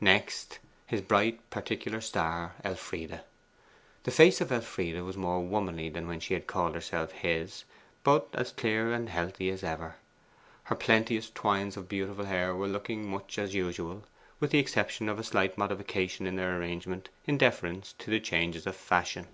Next, 0.00 0.58
his 0.88 1.00
bright 1.00 1.48
particular 1.48 2.00
star, 2.00 2.56
Elfride. 2.64 3.20
The 4.02 4.10
face 4.10 4.40
of 4.40 4.50
Elfride 4.50 5.00
was 5.02 5.16
more 5.16 5.40
womanly 5.40 5.90
than 5.90 6.08
when 6.08 6.18
she 6.18 6.34
had 6.34 6.48
called 6.48 6.74
herself 6.74 7.12
his, 7.12 7.62
but 8.02 8.26
as 8.32 8.50
clear 8.50 8.92
and 8.92 9.08
healthy 9.08 9.48
as 9.48 9.62
ever. 9.62 9.94
Her 10.64 10.74
plenteous 10.74 11.30
twines 11.30 11.76
of 11.76 11.88
beautiful 11.88 12.24
hair 12.24 12.52
were 12.52 12.66
looking 12.66 13.08
much 13.08 13.38
as 13.38 13.54
usual, 13.54 14.02
with 14.40 14.50
the 14.50 14.58
exception 14.58 15.08
of 15.08 15.20
a 15.20 15.22
slight 15.22 15.56
modification 15.56 16.26
in 16.26 16.34
their 16.34 16.56
arrangement 16.58 17.08
in 17.24 17.38
deference 17.38 17.92
to 18.00 18.10
the 18.10 18.18
changes 18.18 18.66
of 18.66 18.74
fashion. 18.74 19.28